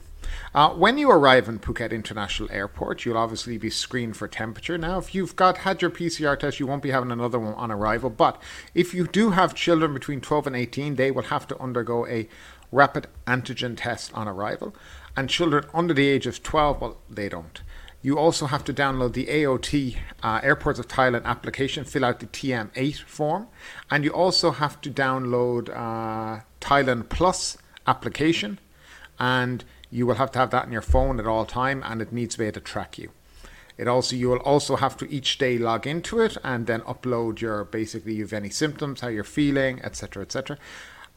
uh, 0.54 0.70
when 0.70 0.98
you 0.98 1.10
arrive 1.10 1.48
in 1.48 1.58
Phuket 1.58 1.92
International 1.92 2.50
Airport, 2.50 3.04
you'll 3.04 3.16
obviously 3.16 3.58
be 3.58 3.70
screened 3.70 4.16
for 4.16 4.28
temperature. 4.28 4.78
Now, 4.78 4.98
if 4.98 5.14
you've 5.14 5.36
got 5.36 5.58
had 5.58 5.82
your 5.82 5.90
PCR 5.90 6.38
test, 6.38 6.60
you 6.60 6.66
won't 6.66 6.82
be 6.82 6.90
having 6.90 7.10
another 7.10 7.38
one 7.38 7.54
on 7.54 7.70
arrival. 7.70 8.10
But 8.10 8.40
if 8.74 8.94
you 8.94 9.06
do 9.06 9.30
have 9.30 9.54
children 9.54 9.94
between 9.94 10.20
12 10.20 10.46
and 10.48 10.56
18, 10.56 10.96
they 10.96 11.10
will 11.10 11.24
have 11.24 11.46
to 11.48 11.58
undergo 11.58 12.06
a 12.06 12.28
rapid 12.70 13.06
antigen 13.26 13.76
test 13.76 14.12
on 14.14 14.28
arrival. 14.28 14.74
And 15.16 15.28
children 15.28 15.64
under 15.74 15.92
the 15.94 16.08
age 16.08 16.26
of 16.26 16.42
12, 16.42 16.80
well, 16.80 16.96
they 17.10 17.28
don't. 17.28 17.60
You 18.04 18.18
also 18.18 18.46
have 18.46 18.64
to 18.64 18.74
download 18.74 19.12
the 19.12 19.26
AOT 19.26 19.96
uh, 20.24 20.40
Airports 20.42 20.80
of 20.80 20.88
Thailand 20.88 21.24
application, 21.24 21.84
fill 21.84 22.04
out 22.04 22.18
the 22.18 22.26
TM8 22.26 23.02
form, 23.02 23.46
and 23.90 24.04
you 24.04 24.10
also 24.10 24.50
have 24.50 24.80
to 24.80 24.90
download 24.90 25.68
uh, 25.70 26.42
Thailand 26.60 27.08
Plus 27.08 27.56
application, 27.86 28.58
and 29.20 29.64
you 29.88 30.04
will 30.04 30.16
have 30.16 30.32
to 30.32 30.40
have 30.40 30.50
that 30.50 30.64
on 30.64 30.72
your 30.72 30.82
phone 30.82 31.20
at 31.20 31.26
all 31.28 31.44
time, 31.44 31.80
and 31.86 32.02
it 32.02 32.12
needs 32.12 32.34
to 32.34 32.40
be 32.40 32.46
able 32.46 32.54
to 32.54 32.60
track 32.60 32.98
you. 32.98 33.10
It 33.78 33.86
also 33.88 34.16
you 34.16 34.28
will 34.28 34.38
also 34.38 34.76
have 34.76 34.96
to 34.98 35.10
each 35.10 35.38
day 35.38 35.56
log 35.56 35.86
into 35.86 36.20
it 36.20 36.36
and 36.44 36.66
then 36.66 36.80
upload 36.82 37.40
your 37.40 37.64
basically 37.64 38.14
you 38.14 38.24
have 38.24 38.32
any 38.32 38.50
symptoms, 38.50 39.00
how 39.00 39.08
you're 39.08 39.24
feeling, 39.24 39.80
etc., 39.82 40.22
etc. 40.22 40.58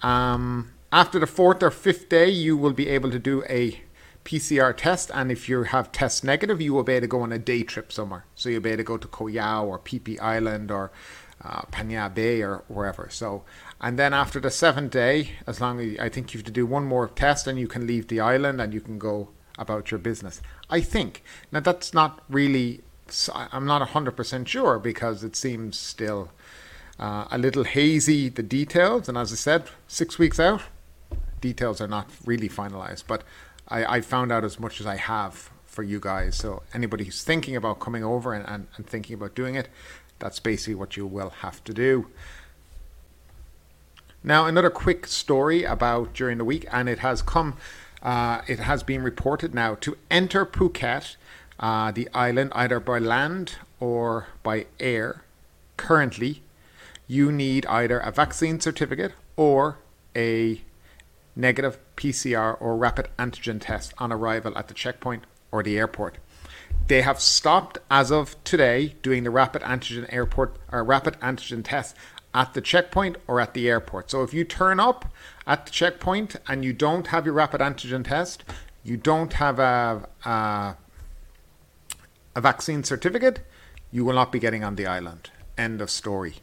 Um, 0.02 0.72
after 0.92 1.20
the 1.20 1.28
fourth 1.28 1.62
or 1.62 1.72
fifth 1.72 2.10
day, 2.10 2.30
you 2.30 2.56
will 2.56 2.74
be 2.74 2.88
able 2.88 3.12
to 3.12 3.20
do 3.20 3.44
a 3.50 3.82
PCR 4.26 4.76
test, 4.76 5.12
and 5.14 5.32
if 5.32 5.48
you 5.48 5.64
have 5.64 5.92
test 5.92 6.24
negative, 6.24 6.60
you 6.60 6.74
will 6.74 6.84
be 6.84 6.94
able 6.94 7.02
to 7.02 7.08
go 7.08 7.22
on 7.22 7.32
a 7.32 7.40
day 7.40 7.64
trip 7.64 7.92
somewhere. 7.92 8.26
So 8.34 8.50
you'll 8.50 8.62
be 8.62 8.72
able 8.72 8.78
to 8.78 8.84
go 8.84 8.98
to 8.98 9.08
Koh 9.08 9.28
Yao 9.28 9.66
or 9.66 9.80
Phi 9.80 10.18
Island 10.20 10.72
or 10.72 10.92
uh, 11.44 11.62
Phang 11.72 12.14
Bay 12.14 12.42
or 12.42 12.64
wherever. 12.68 13.08
So, 13.12 13.44
and 13.80 14.00
then 14.00 14.14
after 14.14 14.40
the 14.40 14.50
seventh 14.50 14.92
day, 14.92 15.32
as 15.46 15.62
long 15.62 15.80
as 15.80 16.00
I 16.00 16.10
think 16.10 16.34
you 16.34 16.40
have 16.40 16.46
to 16.46 16.52
do 16.52 16.66
one 16.66 16.86
more 16.86 17.08
test, 17.08 17.46
and 17.46 17.60
you 17.60 17.68
can 17.68 17.86
leave 17.86 18.08
the 18.08 18.20
island 18.20 18.60
and 18.60 18.74
you 18.74 18.82
can 18.82 18.98
go 18.98 19.30
about 19.58 19.92
your 19.92 20.00
business. 20.00 20.42
I 20.70 20.82
think 20.82 21.24
now 21.52 21.60
that's 21.60 21.94
not 21.94 22.22
really. 22.28 22.82
I'm 23.36 23.68
not 23.68 23.88
hundred 23.90 24.18
percent 24.18 24.50
sure 24.50 24.80
because 24.80 25.24
it 25.24 25.36
seems 25.36 25.78
still 25.78 26.32
uh, 27.00 27.28
a 27.30 27.38
little 27.38 27.64
hazy 27.64 28.30
the 28.30 28.42
details, 28.42 29.08
and 29.08 29.18
as 29.18 29.32
I 29.32 29.36
said, 29.36 29.66
six 29.88 30.18
weeks 30.18 30.40
out, 30.40 30.64
details 31.42 31.80
are 31.80 31.88
not 31.88 32.10
really 32.26 32.50
finalized, 32.50 33.04
but. 33.08 33.24
I, 33.68 33.98
I 33.98 34.02
found 34.02 34.32
out 34.32 34.44
as 34.44 34.60
much 34.60 34.80
as 34.80 34.86
I 34.86 34.96
have 34.96 35.50
for 35.66 35.84
you 35.84 36.00
guys. 36.00 36.36
So 36.36 36.64
anybody 36.74 37.04
who's 37.04 37.24
thinking 37.24 37.56
about 37.56 37.80
coming 37.80 38.04
over 38.04 38.34
and, 38.34 38.48
and, 38.48 38.68
and 38.78 38.88
thinking 38.88 39.14
about 39.14 39.36
doing 39.36 39.56
it, 39.56 39.68
that's 40.20 40.40
basically 40.40 40.76
what 40.76 40.96
you 40.96 41.06
will 41.06 41.30
have 41.30 41.64
to 41.66 41.74
do. 41.74 42.08
Now, 44.24 44.46
another 44.48 44.72
quick 44.72 45.06
story 45.06 45.64
about 45.64 46.14
during 46.14 46.40
the 46.40 46.46
week, 46.46 46.66
and 46.72 46.90
it 46.90 47.00
has 47.00 47.22
come, 47.22 47.58
uh, 48.02 48.42
it 48.48 48.60
has 48.60 48.82
been 48.82 49.04
reported 49.04 49.54
now 49.54 49.76
to 49.82 49.98
enter 50.10 50.46
Phuket, 50.46 51.16
uh, 51.60 51.92
the 51.92 52.10
island, 52.12 52.52
either 52.56 52.80
by 52.80 52.98
land 52.98 53.58
or 53.80 54.28
by 54.42 54.66
air. 54.80 55.24
Currently, 55.78 56.42
you 57.08 57.32
need 57.32 57.66
either 57.68 58.00
a 58.00 58.12
vaccine 58.12 58.60
certificate 58.60 59.12
or 59.36 59.78
a 60.16 60.62
negative 61.36 61.78
PCR 61.98 62.58
or 62.60 62.78
rapid 62.78 63.10
antigen 63.18 63.60
test 63.60 63.94
on 63.98 64.12
arrival 64.12 64.58
at 64.58 64.68
the 64.68 64.74
checkpoint 64.74 65.24
or 65.52 65.64
the 65.64 65.78
airport. 65.78 66.18
They 66.88 67.02
have 67.02 67.20
stopped 67.20 67.80
as 67.90 68.12
of 68.12 68.42
today 68.44 68.96
doing 69.02 69.24
the 69.24 69.32
rapid 69.32 69.62
antigen 69.64 70.12
airport 70.14 70.58
or 70.72 70.84
rapid 70.84 71.20
antigen 71.20 71.64
test 71.64 71.96
at 72.34 72.54
the 72.54 72.62
checkpoint 72.62 73.18
or 73.28 73.40
at 73.40 73.54
the 73.54 73.68
airport. 73.70 74.12
So 74.12 74.22
if 74.22 74.34
you 74.34 74.44
turn 74.44 74.80
up 74.80 75.06
at 75.48 75.66
the 75.66 75.72
checkpoint 75.72 76.36
and 76.48 76.64
you 76.64 76.74
don't 76.74 77.08
have 77.08 77.26
your 77.26 77.34
rapid 77.34 77.62
antigen 77.62 78.06
test, 78.06 78.44
you 78.84 78.98
don't 78.98 79.34
have 79.34 79.58
a, 79.58 80.08
a, 80.26 80.76
a 82.36 82.42
vaccine 82.42 82.84
certificate, 82.84 83.40
you 83.92 84.06
will 84.06 84.14
not 84.14 84.32
be 84.32 84.40
getting 84.40 84.64
on 84.64 84.76
the 84.76 84.86
island. 84.86 85.32
End 85.58 85.82
of 85.82 85.90
story. 85.90 86.36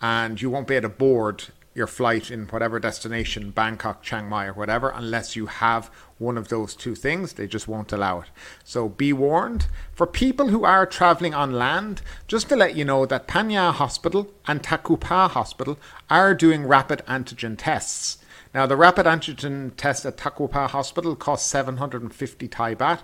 And 0.00 0.40
you 0.40 0.50
won't 0.50 0.68
be 0.68 0.76
able 0.76 0.90
to 0.90 0.94
board 0.94 1.44
your 1.74 1.86
flight 1.88 2.30
in 2.30 2.46
whatever 2.46 2.78
destination, 2.78 3.50
Bangkok, 3.50 4.02
Chiang 4.02 4.28
Mai, 4.28 4.46
or 4.46 4.52
whatever, 4.52 4.90
unless 4.94 5.34
you 5.34 5.46
have 5.46 5.90
one 6.18 6.38
of 6.38 6.48
those 6.48 6.76
two 6.76 6.94
things. 6.94 7.32
They 7.32 7.48
just 7.48 7.66
won't 7.66 7.92
allow 7.92 8.20
it. 8.20 8.28
So 8.62 8.88
be 8.88 9.12
warned. 9.12 9.66
For 9.92 10.06
people 10.06 10.48
who 10.48 10.64
are 10.64 10.86
traveling 10.86 11.34
on 11.34 11.52
land, 11.52 12.00
just 12.28 12.48
to 12.48 12.56
let 12.56 12.76
you 12.76 12.84
know 12.84 13.06
that 13.06 13.26
Phang 13.26 13.72
Hospital 13.72 14.30
and 14.46 14.62
Takua 14.62 15.00
Pa 15.00 15.28
Hospital 15.28 15.76
are 16.08 16.34
doing 16.34 16.66
rapid 16.66 17.02
antigen 17.08 17.56
tests. 17.58 18.18
Now, 18.54 18.66
the 18.66 18.76
rapid 18.76 19.06
antigen 19.06 19.72
test 19.76 20.06
at 20.06 20.16
Takua 20.16 20.48
Pa 20.48 20.68
Hospital 20.68 21.16
costs 21.16 21.50
750 21.50 22.46
Thai 22.46 22.74
baht. 22.76 23.00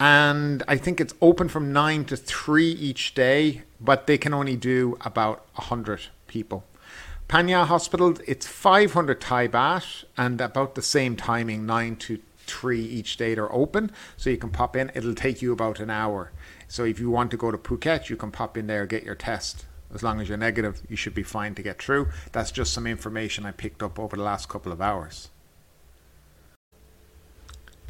And 0.00 0.64
I 0.66 0.76
think 0.76 1.00
it's 1.00 1.14
open 1.22 1.48
from 1.48 1.72
9 1.72 2.06
to 2.06 2.16
3 2.16 2.68
each 2.72 3.14
day, 3.14 3.62
but 3.80 4.08
they 4.08 4.18
can 4.18 4.34
only 4.34 4.56
do 4.56 4.96
about 5.02 5.46
100 5.54 6.06
people. 6.26 6.64
Phang 7.28 7.66
Hospital, 7.66 8.16
it's 8.26 8.46
500 8.46 9.20
Thai 9.20 9.48
baht 9.48 10.04
and 10.16 10.40
about 10.40 10.74
the 10.74 10.82
same 10.82 11.16
timing, 11.16 11.66
9 11.66 11.96
to 11.96 12.20
3 12.46 12.80
each 12.80 13.16
day 13.16 13.34
they're 13.34 13.52
open. 13.52 13.90
So 14.16 14.30
you 14.30 14.36
can 14.36 14.50
pop 14.50 14.76
in. 14.76 14.92
It'll 14.94 15.14
take 15.14 15.42
you 15.42 15.52
about 15.52 15.80
an 15.80 15.90
hour. 15.90 16.32
So 16.68 16.84
if 16.84 17.00
you 17.00 17.10
want 17.10 17.30
to 17.30 17.36
go 17.36 17.50
to 17.50 17.58
Phuket, 17.58 18.08
you 18.08 18.16
can 18.16 18.30
pop 18.30 18.56
in 18.56 18.66
there, 18.66 18.86
get 18.86 19.04
your 19.04 19.14
test. 19.14 19.66
As 19.92 20.02
long 20.02 20.20
as 20.20 20.28
you're 20.28 20.38
negative, 20.38 20.82
you 20.88 20.96
should 20.96 21.14
be 21.14 21.22
fine 21.22 21.54
to 21.54 21.62
get 21.62 21.80
through. 21.80 22.08
That's 22.32 22.50
just 22.50 22.72
some 22.72 22.86
information 22.86 23.46
I 23.46 23.52
picked 23.52 23.82
up 23.82 23.98
over 23.98 24.16
the 24.16 24.22
last 24.22 24.48
couple 24.48 24.72
of 24.72 24.80
hours. 24.80 25.30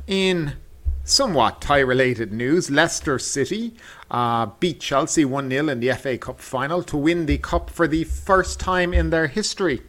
In 0.07 0.57
somewhat 1.05 1.61
Thai 1.61 1.81
related 1.81 2.33
news, 2.33 2.71
Leicester 2.71 3.19
City 3.19 3.75
uh, 4.11 4.47
beat 4.59 4.81
Chelsea 4.81 5.25
1 5.25 5.51
0 5.51 5.69
in 5.69 5.81
the 5.81 5.93
FA 5.93 6.19
Cup 6.19 6.41
final 6.41 6.83
to 6.85 6.97
win 6.97 7.27
the 7.27 7.39
Cup 7.39 7.71
for 7.71 7.87
the 7.87 8.05
first 8.05 8.59
time 8.59 8.93
in 8.93 9.11
their 9.11 9.27
history. 9.27 9.83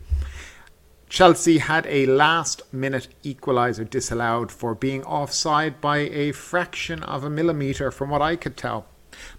Chelsea 1.08 1.60
had 1.60 1.86
a 1.88 2.06
last 2.08 2.62
minute 2.74 3.08
equaliser 3.24 3.90
disallowed 3.90 4.52
for 4.52 4.76
being 4.76 5.04
offside 5.06 5.80
by 5.80 6.00
a 6.00 6.34
fraction 6.34 7.04
of 7.04 7.24
a 7.24 7.30
millimetre, 7.30 7.92
from 7.92 8.10
what 8.10 8.22
I 8.22 8.36
could 8.36 8.58
tell. 8.58 8.86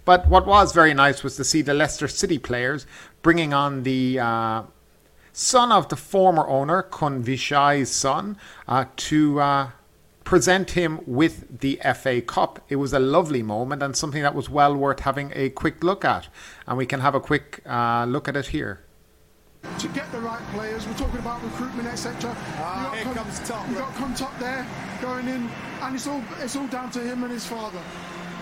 But 0.05 0.29
what 0.29 0.47
was 0.47 0.73
very 0.73 0.95
nice 0.95 1.23
was 1.23 1.37
to 1.37 1.45
see 1.45 1.61
the 1.61 1.75
Leicester 1.75 2.09
City 2.09 2.39
players 2.39 2.87
bringing 3.21 3.53
on 3.53 3.83
the 3.83 4.19
uh, 4.19 4.63
son 5.33 5.71
of 5.71 5.91
the 5.91 5.97
former 5.97 6.47
owner, 6.49 6.83
Khun 6.85 7.23
Vichai's 7.23 7.91
son, 7.91 8.39
uh, 8.67 8.87
to 8.97 9.41
uh, 9.41 9.71
present 10.27 10.73
him 10.73 11.01
with 11.07 11.61
the 11.61 11.81
FA 11.95 12.21
Cup. 12.21 12.59
It 12.69 12.77
was 12.77 12.93
a 12.93 12.99
lovely 12.99 13.43
moment 13.43 13.83
and 13.83 13.97
something 13.97 14.23
that 14.23 14.35
was 14.35 14.51
well 14.51 14.77
worth 14.77 15.01
having 15.01 15.33
a 15.35 15.49
quick 15.51 15.83
look 15.83 16.05
at. 16.05 16.29
And 16.67 16.77
we 16.77 16.85
can 16.85 17.01
have 17.01 17.15
a 17.15 17.21
quick 17.21 17.63
uh, 17.65 18.05
look 18.07 18.29
at 18.29 18.37
it 18.37 18.49
here. 18.49 18.81
To 19.79 19.89
get 19.89 20.11
the 20.13 20.21
right 20.21 20.43
players, 20.53 20.87
we're 20.87 20.95
talking 20.95 21.21
about 21.21 21.43
recruitment, 21.43 21.89
etc. 21.89 22.37
Ah, 22.59 22.93
here 22.95 23.15
comes 23.15 23.49
top. 23.49 23.69
You 23.69 23.77
got 23.77 23.95
Khun 23.95 24.17
Top 24.17 24.39
there, 24.39 24.67
going 25.01 25.27
in, 25.29 25.49
and 25.83 25.95
it's 25.95 26.07
all 26.07 26.23
it's 26.41 26.55
all 26.55 26.69
down 26.69 26.91
to 26.93 27.01
him 27.01 27.25
and 27.25 27.33
his 27.33 27.47
father 27.47 27.81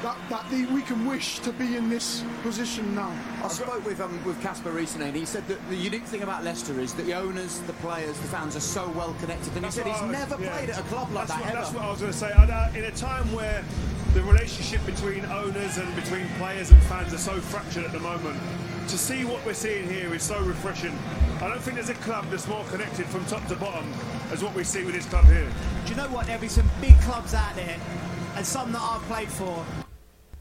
that, 0.05 0.17
that 0.29 0.51
the, 0.51 0.67
we 0.67 0.83
can 0.83 1.07
wish 1.07 1.39
to 1.39 1.51
be 1.53 1.77
in 1.77 1.89
this 1.89 2.23
position 2.43 2.95
now. 2.95 3.11
I 3.43 3.49
spoke 3.49 3.85
with 3.87 4.03
um, 4.03 4.23
with 4.25 4.41
Kasper 4.43 4.71
recently, 4.71 5.09
and 5.09 5.17
he 5.17 5.25
said 5.25 5.49
that 5.49 5.59
the 5.71 5.77
unique 5.77 6.05
thing 6.05 6.23
about 6.23 6.45
Leicester 6.45 6.79
is 6.79 6.93
that 6.95 7.07
the 7.07 7.15
owners, 7.15 7.61
the 7.61 7.73
players, 7.75 8.19
the 8.19 8.29
fans 8.29 8.55
are 8.55 8.61
so 8.61 8.87
well 8.91 9.15
connected. 9.21 9.55
And 9.55 9.65
That's 9.65 9.77
he 9.77 9.83
said 9.83 9.91
he's 9.91 10.03
was- 10.03 10.11
never 10.11 10.37
yeah. 10.43 10.51
played 10.51 10.71
at 10.71 10.79
a 10.79 10.83
club 10.83 11.11
like 11.13 11.29
that's 11.29 11.41
that 11.41 11.41
what, 11.41 11.49
ever. 11.49 11.63
That's 11.63 11.75
what 11.75 11.85
I 11.85 11.91
was 11.91 12.01
going 12.01 12.13
to 12.13 12.19
say. 12.19 12.33
Uh, 12.33 12.71
in 12.75 12.85
a 12.85 12.91
time 12.91 13.33
where 13.33 13.65
the 14.13 14.23
relationship 14.25 14.85
between 14.85 15.25
owners 15.25 15.79
and 15.79 15.95
between 15.97 16.29
players 16.37 16.71
and 16.71 16.83
fans 16.83 17.15
are 17.15 17.19
so 17.19 17.41
fractured 17.41 17.85
at 17.85 17.93
the 17.93 18.01
moment, 18.01 18.39
to 18.89 18.99
see 18.99 19.25
what 19.25 19.45
we're 19.47 19.55
seeing 19.55 19.89
here 19.89 20.15
is 20.15 20.23
so 20.23 20.39
refreshing. 20.43 20.97
I 21.41 21.49
don't 21.49 21.63
think 21.63 21.77
there's 21.77 21.89
a 21.89 21.95
club 21.95 22.27
that's 22.31 22.47
more 22.47 22.65
connected 22.65 23.07
from 23.07 23.25
top 23.25 23.47
to 23.49 23.57
bottom 23.57 23.91
as 24.31 24.45
what 24.45 24.55
we 24.55 24.65
see 24.65 24.85
with 24.85 24.95
this 24.95 25.07
club 25.07 25.25
here. 25.25 25.51
Do 25.87 25.91
you 25.93 25.97
know 25.97 26.09
what? 26.09 26.27
There'll 26.27 26.43
be 26.43 26.49
some 26.49 26.71
big 26.83 27.01
clubs 27.01 27.33
out 27.33 27.57
there, 27.57 27.79
and 28.37 28.45
some 28.47 28.71
that 28.73 28.83
I've 28.83 29.03
played 29.03 29.29
for. 29.29 29.65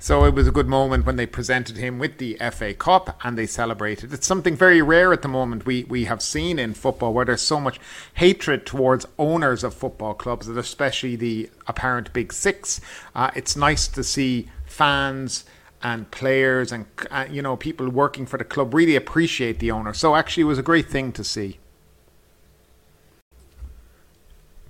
So 0.03 0.25
it 0.25 0.33
was 0.33 0.49
a 0.49 0.51
good 0.51 0.67
moment 0.67 1.05
when 1.05 1.15
they 1.15 1.25
presented 1.25 1.77
him 1.77 1.97
with 1.97 2.17
the 2.17 2.37
FA 2.51 2.73
Cup 2.73 3.17
and 3.23 3.37
they 3.37 3.45
celebrated. 3.45 4.11
It's 4.11 4.27
something 4.27 4.53
very 4.53 4.81
rare 4.81 5.13
at 5.13 5.21
the 5.21 5.29
moment 5.29 5.65
we, 5.65 5.85
we 5.85 6.03
have 6.03 6.21
seen 6.21 6.59
in 6.59 6.73
football 6.73 7.13
where 7.13 7.23
there's 7.23 7.41
so 7.41 7.57
much 7.57 7.79
hatred 8.15 8.65
towards 8.65 9.05
owners 9.17 9.63
of 9.63 9.73
football 9.73 10.13
clubs, 10.13 10.49
and 10.49 10.57
especially 10.57 11.15
the 11.15 11.49
apparent 11.67 12.11
big 12.11 12.33
six. 12.33 12.81
Uh, 13.15 13.31
it's 13.33 13.55
nice 13.55 13.87
to 13.87 14.03
see 14.03 14.49
fans 14.65 15.45
and 15.81 16.11
players 16.11 16.73
and 16.73 16.85
uh, 17.09 17.25
you 17.31 17.41
know 17.41 17.55
people 17.55 17.87
working 17.87 18.25
for 18.25 18.37
the 18.37 18.43
club 18.43 18.73
really 18.73 18.97
appreciate 18.97 19.59
the 19.59 19.71
owner. 19.71 19.93
So 19.93 20.17
actually, 20.17 20.41
it 20.41 20.47
was 20.47 20.59
a 20.59 20.63
great 20.63 20.89
thing 20.89 21.13
to 21.13 21.23
see. 21.23 21.59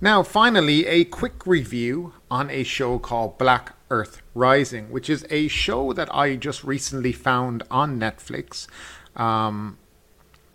Now, 0.00 0.22
finally, 0.22 0.86
a 0.86 1.02
quick 1.02 1.44
review 1.44 2.12
on 2.30 2.50
a 2.50 2.62
show 2.62 3.00
called 3.00 3.36
Black 3.36 3.74
Earth 3.94 4.20
Rising, 4.34 4.90
which 4.90 5.08
is 5.08 5.24
a 5.30 5.46
show 5.46 5.92
that 5.92 6.12
I 6.12 6.34
just 6.34 6.64
recently 6.64 7.12
found 7.12 7.62
on 7.70 8.00
Netflix. 8.00 8.66
Um, 9.14 9.78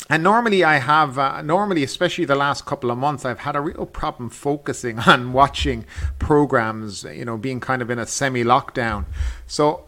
and 0.10 0.22
normally, 0.24 0.62
I 0.63 0.79
have, 0.79 1.17
uh, 1.17 1.41
normally, 1.41 1.84
especially 1.84 2.25
the 2.25 2.36
last 2.36 2.65
couple 2.65 2.91
of 2.91 2.98
months, 2.98 3.24
I've 3.24 3.39
had 3.39 3.55
a 3.55 3.62
real 3.62 3.86
problem 3.86 4.29
focusing 4.29 5.00
on 5.13 5.31
watching 5.31 5.86
programs, 6.17 7.05
you 7.05 7.24
know, 7.24 7.38
being 7.38 7.62
kind 7.62 7.81
of 7.81 7.89
in 7.89 7.98
a 7.98 8.05
semi 8.05 8.43
lockdown. 8.43 9.05
So, 9.48 9.86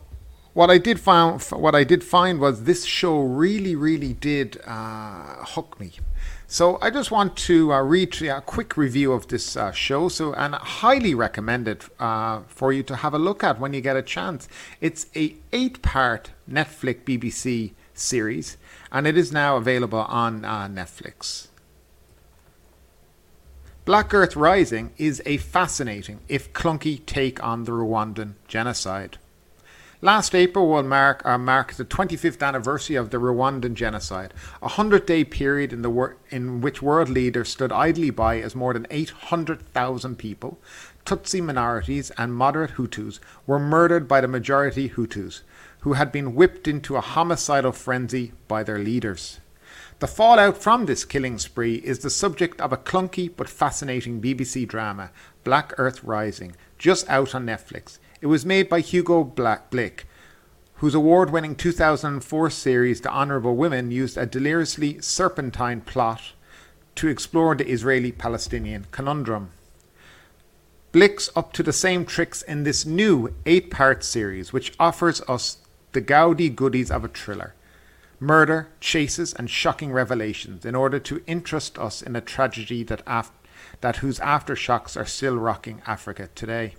what 0.53 0.69
I 0.69 0.77
did 0.77 0.99
find, 0.99 1.41
what 1.41 1.75
I 1.75 1.83
did 1.83 2.03
find 2.03 2.39
was 2.39 2.63
this 2.63 2.85
show 2.85 3.19
really, 3.21 3.75
really 3.75 4.13
did 4.13 4.59
uh, 4.65 5.45
hook 5.45 5.79
me. 5.79 5.93
So 6.47 6.77
I 6.81 6.89
just 6.89 7.11
want 7.11 7.37
to 7.37 7.71
uh, 7.71 7.81
read 7.81 8.21
a 8.23 8.41
quick 8.41 8.75
review 8.75 9.13
of 9.13 9.29
this 9.29 9.55
uh, 9.55 9.71
show. 9.71 10.09
So 10.09 10.33
and 10.33 10.53
I 10.53 10.59
highly 10.59 11.15
recommend 11.15 11.69
it 11.69 11.85
uh, 11.97 12.41
for 12.47 12.73
you 12.73 12.83
to 12.83 12.97
have 12.97 13.13
a 13.13 13.19
look 13.19 13.41
at 13.41 13.59
when 13.59 13.73
you 13.73 13.79
get 13.79 13.95
a 13.95 14.01
chance. 14.01 14.49
It's 14.81 15.05
a 15.15 15.35
eight-part 15.53 16.31
Netflix 16.49 17.03
BBC 17.03 17.71
series, 17.93 18.57
and 18.91 19.07
it 19.07 19.17
is 19.17 19.31
now 19.31 19.55
available 19.55 19.99
on 19.99 20.43
uh, 20.43 20.67
Netflix. 20.67 21.47
Black 23.85 24.13
Earth 24.13 24.35
Rising 24.35 24.91
is 24.97 25.21
a 25.25 25.37
fascinating, 25.37 26.19
if 26.27 26.51
clunky, 26.51 27.03
take 27.05 27.41
on 27.41 27.63
the 27.63 27.71
Rwandan 27.71 28.33
genocide. 28.47 29.17
Last 30.03 30.33
April 30.33 30.67
will 30.67 30.81
mark, 30.81 31.23
uh, 31.27 31.37
mark 31.37 31.73
the 31.73 31.85
25th 31.85 32.41
anniversary 32.41 32.95
of 32.95 33.11
the 33.11 33.19
Rwandan 33.19 33.75
genocide, 33.75 34.33
a 34.59 34.65
100 34.65 35.05
day 35.05 35.23
period 35.23 35.71
in, 35.71 35.83
the 35.83 35.91
wor- 35.91 36.17
in 36.31 36.59
which 36.59 36.81
world 36.81 37.07
leaders 37.07 37.49
stood 37.49 37.71
idly 37.71 38.09
by 38.09 38.39
as 38.39 38.55
more 38.55 38.73
than 38.73 38.87
800,000 38.89 40.15
people, 40.17 40.57
Tutsi 41.05 41.39
minorities 41.39 42.09
and 42.17 42.33
moderate 42.33 42.77
Hutus, 42.77 43.19
were 43.45 43.59
murdered 43.59 44.07
by 44.07 44.21
the 44.21 44.27
majority 44.27 44.89
Hutus, 44.89 45.41
who 45.81 45.93
had 45.93 46.11
been 46.11 46.33
whipped 46.33 46.67
into 46.67 46.95
a 46.95 47.01
homicidal 47.01 47.71
frenzy 47.71 48.31
by 48.47 48.63
their 48.63 48.79
leaders. 48.79 49.39
The 49.99 50.07
fallout 50.07 50.57
from 50.57 50.87
this 50.87 51.05
killing 51.05 51.37
spree 51.37 51.75
is 51.75 51.99
the 51.99 52.09
subject 52.09 52.59
of 52.59 52.73
a 52.73 52.77
clunky 52.77 53.29
but 53.37 53.47
fascinating 53.47 54.19
BBC 54.19 54.67
drama, 54.67 55.11
Black 55.43 55.73
Earth 55.77 56.03
Rising, 56.03 56.55
just 56.79 57.07
out 57.07 57.35
on 57.35 57.45
Netflix. 57.45 57.99
It 58.21 58.27
was 58.27 58.45
made 58.45 58.69
by 58.69 58.81
Hugo 58.81 59.23
Blick, 59.23 60.05
whose 60.75 60.93
award 60.93 61.31
winning 61.31 61.55
2004 61.55 62.51
series, 62.51 63.01
The 63.01 63.09
Honourable 63.09 63.55
Woman, 63.55 63.89
used 63.89 64.15
a 64.15 64.27
deliriously 64.27 65.01
serpentine 65.01 65.81
plot 65.81 66.33
to 66.93 67.07
explore 67.07 67.55
the 67.55 67.67
Israeli 67.67 68.11
Palestinian 68.11 68.85
conundrum. 68.91 69.49
Blick's 70.91 71.31
up 71.35 71.51
to 71.53 71.63
the 71.63 71.73
same 71.73 72.05
tricks 72.05 72.43
in 72.43 72.63
this 72.63 72.85
new 72.85 73.33
eight 73.47 73.71
part 73.71 74.03
series, 74.03 74.53
which 74.53 74.73
offers 74.79 75.21
us 75.27 75.57
the 75.93 76.01
gaudy 76.01 76.49
goodies 76.49 76.91
of 76.91 77.03
a 77.03 77.07
thriller 77.07 77.55
murder, 78.19 78.67
chases, 78.79 79.33
and 79.33 79.49
shocking 79.49 79.91
revelations 79.91 80.63
in 80.63 80.75
order 80.75 80.99
to 80.99 81.23
interest 81.25 81.79
us 81.79 82.03
in 82.03 82.15
a 82.15 82.21
tragedy 82.21 82.83
that, 82.83 83.01
af- 83.07 83.31
that 83.79 83.95
whose 83.95 84.19
aftershocks 84.19 84.95
are 84.95 85.07
still 85.07 85.37
rocking 85.37 85.81
Africa 85.87 86.29
today. 86.35 86.75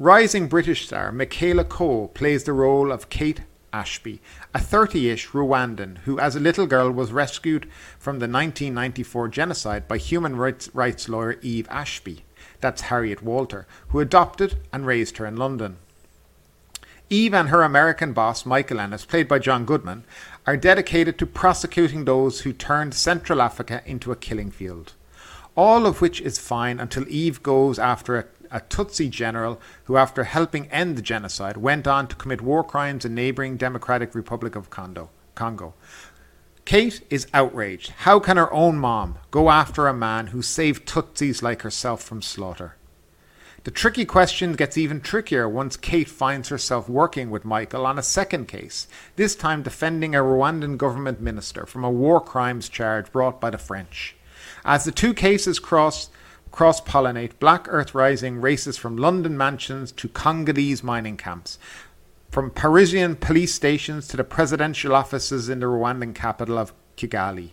Rising 0.00 0.46
British 0.46 0.86
star 0.86 1.10
Michaela 1.10 1.64
Coel 1.64 2.06
plays 2.06 2.44
the 2.44 2.52
role 2.52 2.92
of 2.92 3.10
Kate 3.10 3.40
Ashby, 3.72 4.20
a 4.54 4.60
30 4.60 5.10
ish 5.10 5.30
Rwandan 5.30 5.98
who, 6.04 6.20
as 6.20 6.36
a 6.36 6.40
little 6.40 6.68
girl, 6.68 6.88
was 6.92 7.10
rescued 7.10 7.68
from 7.98 8.20
the 8.20 8.28
1994 8.28 9.26
genocide 9.26 9.88
by 9.88 9.98
human 9.98 10.36
rights, 10.36 10.72
rights 10.72 11.08
lawyer 11.08 11.40
Eve 11.42 11.66
Ashby. 11.68 12.22
That's 12.60 12.82
Harriet 12.82 13.24
Walter, 13.24 13.66
who 13.88 13.98
adopted 13.98 14.60
and 14.72 14.86
raised 14.86 15.16
her 15.16 15.26
in 15.26 15.36
London. 15.36 15.78
Eve 17.10 17.34
and 17.34 17.48
her 17.48 17.64
American 17.64 18.12
boss, 18.12 18.46
Michael 18.46 18.78
Ennis, 18.78 19.04
played 19.04 19.26
by 19.26 19.40
John 19.40 19.64
Goodman, 19.64 20.04
are 20.46 20.56
dedicated 20.56 21.18
to 21.18 21.26
prosecuting 21.26 22.04
those 22.04 22.42
who 22.42 22.52
turned 22.52 22.94
Central 22.94 23.42
Africa 23.42 23.82
into 23.84 24.12
a 24.12 24.16
killing 24.16 24.52
field. 24.52 24.92
All 25.56 25.86
of 25.86 26.00
which 26.00 26.20
is 26.20 26.38
fine 26.38 26.78
until 26.78 27.08
Eve 27.08 27.42
goes 27.42 27.80
after 27.80 28.16
a, 28.16 28.24
a 28.50 28.60
Tutsi 28.60 29.10
general 29.10 29.60
who, 29.84 29.96
after 29.96 30.24
helping 30.24 30.70
end 30.70 30.96
the 30.96 31.02
genocide, 31.02 31.56
went 31.56 31.86
on 31.86 32.08
to 32.08 32.16
commit 32.16 32.40
war 32.40 32.64
crimes 32.64 33.04
in 33.04 33.14
neighbouring 33.14 33.56
Democratic 33.56 34.14
Republic 34.14 34.54
of. 34.56 34.70
Congo. 34.70 35.74
Kate 36.64 37.02
is 37.08 37.26
outraged. 37.32 37.90
How 37.90 38.20
can 38.20 38.36
her 38.36 38.52
own 38.52 38.76
mom 38.76 39.18
go 39.30 39.50
after 39.50 39.86
a 39.86 39.94
man 39.94 40.28
who 40.28 40.42
saved 40.42 40.86
Tutsis 40.86 41.42
like 41.42 41.62
herself 41.62 42.02
from 42.02 42.20
slaughter? 42.20 42.76
The 43.64 43.70
tricky 43.70 44.04
question 44.04 44.52
gets 44.52 44.78
even 44.78 45.00
trickier 45.00 45.48
once 45.48 45.76
Kate 45.76 46.08
finds 46.08 46.48
herself 46.48 46.88
working 46.88 47.30
with 47.30 47.44
Michael 47.44 47.86
on 47.86 47.98
a 47.98 48.02
second 48.02 48.48
case, 48.48 48.86
this 49.16 49.34
time 49.34 49.62
defending 49.62 50.14
a 50.14 50.20
Rwandan 50.20 50.76
government 50.76 51.20
minister 51.20 51.66
from 51.66 51.84
a 51.84 51.90
war 51.90 52.20
crimes 52.20 52.68
charge 52.68 53.10
brought 53.12 53.40
by 53.40 53.50
the 53.50 53.58
French. 53.58 54.14
As 54.64 54.84
the 54.84 54.92
two 54.92 55.12
cases 55.12 55.58
cross 55.58 56.10
cross 56.50 56.80
pollinate, 56.80 57.38
Black 57.38 57.66
Earth 57.68 57.94
Rising 57.94 58.40
races 58.40 58.76
from 58.76 58.96
London 58.96 59.36
mansions 59.36 59.92
to 59.92 60.08
Congolese 60.08 60.82
mining 60.82 61.16
camps, 61.16 61.58
from 62.30 62.50
Parisian 62.50 63.16
police 63.16 63.54
stations 63.54 64.08
to 64.08 64.16
the 64.16 64.24
presidential 64.24 64.94
offices 64.94 65.48
in 65.48 65.60
the 65.60 65.66
Rwandan 65.66 66.14
capital 66.14 66.58
of 66.58 66.72
Kigali. 66.96 67.50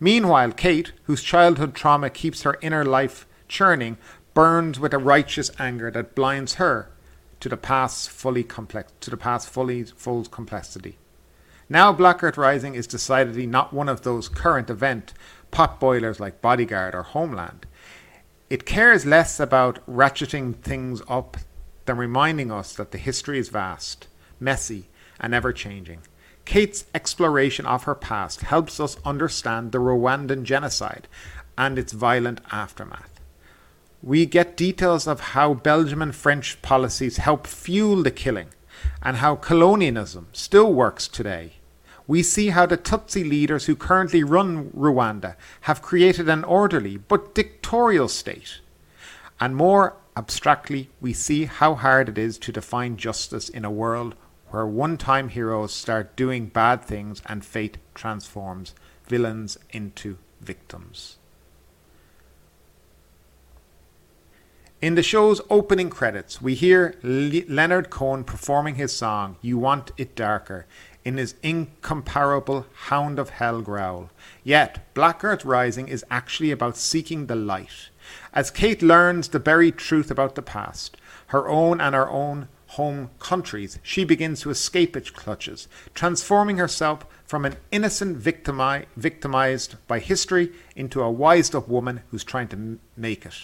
Meanwhile, 0.00 0.52
Kate, 0.52 0.92
whose 1.04 1.22
childhood 1.22 1.74
trauma 1.74 2.10
keeps 2.10 2.42
her 2.42 2.58
inner 2.60 2.84
life 2.84 3.26
churning, 3.48 3.96
burns 4.34 4.80
with 4.80 4.92
a 4.92 4.98
righteous 4.98 5.50
anger 5.58 5.90
that 5.92 6.14
blinds 6.14 6.54
her 6.54 6.90
to 7.40 7.48
the 7.48 7.56
past's 7.56 8.06
fully 8.06 8.42
complex 8.42 8.92
to 9.00 9.10
the 9.10 9.16
past's 9.16 9.48
fully 9.48 9.84
full 9.84 10.24
complexity. 10.24 10.98
Now 11.68 11.92
Black 11.92 12.22
Earth 12.22 12.36
Rising 12.36 12.74
is 12.74 12.86
decidedly 12.86 13.46
not 13.46 13.72
one 13.72 13.88
of 13.88 14.02
those 14.02 14.28
current 14.28 14.70
event 14.70 15.12
pot 15.50 15.78
boilers 15.78 16.18
like 16.18 16.42
Bodyguard 16.42 16.94
or 16.94 17.02
Homeland. 17.02 17.66
It 18.54 18.66
cares 18.66 19.04
less 19.04 19.40
about 19.40 19.84
ratcheting 19.84 20.54
things 20.54 21.02
up 21.08 21.38
than 21.86 21.96
reminding 21.96 22.52
us 22.52 22.72
that 22.74 22.92
the 22.92 22.98
history 22.98 23.40
is 23.40 23.48
vast, 23.48 24.06
messy, 24.38 24.84
and 25.18 25.34
ever 25.34 25.52
changing. 25.52 26.02
Kate's 26.44 26.84
exploration 26.94 27.66
of 27.66 27.82
her 27.82 27.96
past 27.96 28.42
helps 28.42 28.78
us 28.78 28.96
understand 29.04 29.72
the 29.72 29.78
Rwandan 29.78 30.44
genocide 30.44 31.08
and 31.58 31.80
its 31.80 31.92
violent 31.92 32.40
aftermath. 32.52 33.20
We 34.04 34.24
get 34.24 34.56
details 34.56 35.08
of 35.08 35.34
how 35.34 35.54
Belgium 35.54 36.00
and 36.00 36.14
French 36.14 36.62
policies 36.62 37.16
help 37.16 37.48
fuel 37.48 38.04
the 38.04 38.12
killing 38.12 38.50
and 39.02 39.16
how 39.16 39.34
colonialism 39.34 40.28
still 40.32 40.72
works 40.72 41.08
today. 41.08 41.54
We 42.06 42.22
see 42.22 42.50
how 42.50 42.66
the 42.66 42.76
Tutsi 42.76 43.28
leaders 43.28 43.66
who 43.66 43.76
currently 43.76 44.22
run 44.22 44.70
Rwanda 44.70 45.36
have 45.62 45.82
created 45.82 46.28
an 46.28 46.44
orderly 46.44 46.98
but 46.98 47.34
dictatorial 47.34 48.08
state. 48.08 48.60
And 49.40 49.56
more 49.56 49.96
abstractly, 50.16 50.90
we 51.00 51.12
see 51.12 51.46
how 51.46 51.74
hard 51.74 52.08
it 52.10 52.18
is 52.18 52.38
to 52.38 52.52
define 52.52 52.96
justice 52.96 53.48
in 53.48 53.64
a 53.64 53.70
world 53.70 54.14
where 54.50 54.66
one 54.66 54.96
time 54.96 55.30
heroes 55.30 55.72
start 55.72 56.14
doing 56.14 56.46
bad 56.46 56.84
things 56.84 57.22
and 57.26 57.44
fate 57.44 57.78
transforms 57.94 58.74
villains 59.06 59.58
into 59.70 60.18
victims. 60.40 61.16
In 64.80 64.94
the 64.96 65.02
show's 65.02 65.40
opening 65.48 65.88
credits, 65.88 66.42
we 66.42 66.54
hear 66.54 66.94
Le- 67.02 67.48
Leonard 67.48 67.88
Cohen 67.88 68.22
performing 68.22 68.74
his 68.74 68.94
song, 68.94 69.36
You 69.40 69.56
Want 69.56 69.92
It 69.96 70.14
Darker, 70.14 70.66
in 71.04 71.16
his 71.18 71.34
incomparable 71.42 72.66
Hound 72.86 73.18
of 73.18 73.30
Hell 73.30 73.60
growl. 73.60 74.10
Yet, 74.42 74.92
Black 74.94 75.22
Earth 75.22 75.44
Rising 75.44 75.88
is 75.88 76.04
actually 76.10 76.50
about 76.50 76.76
seeking 76.76 77.26
the 77.26 77.36
light. 77.36 77.90
As 78.32 78.50
Kate 78.50 78.82
learns 78.82 79.28
the 79.28 79.40
buried 79.40 79.76
truth 79.76 80.10
about 80.10 80.34
the 80.34 80.42
past, 80.42 80.96
her 81.28 81.48
own 81.48 81.80
and 81.80 81.94
her 81.94 82.08
own 82.08 82.48
home 82.68 83.10
countries, 83.18 83.78
she 83.82 84.04
begins 84.04 84.40
to 84.40 84.50
escape 84.50 84.96
its 84.96 85.10
clutches, 85.10 85.68
transforming 85.94 86.56
herself 86.56 87.06
from 87.24 87.44
an 87.44 87.56
innocent 87.70 88.18
victimi- 88.18 88.86
victimized 88.96 89.76
by 89.86 89.98
history 89.98 90.52
into 90.74 91.00
a 91.00 91.10
wised 91.10 91.54
up 91.54 91.68
woman 91.68 92.00
who's 92.10 92.24
trying 92.24 92.48
to 92.48 92.56
m- 92.56 92.80
make 92.96 93.24
it. 93.24 93.34